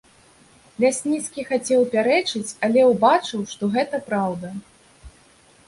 Лясніцкі 0.83 1.41
хацеў 1.49 1.81
пярэчыць, 1.93 2.55
але 2.69 2.87
ўбачыў, 2.95 3.47
што 3.55 3.63
гэта 3.79 4.03
праўда. 4.11 4.47